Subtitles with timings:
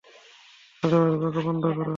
[0.83, 1.87] আজেবাজে বকা বন্ধ কর!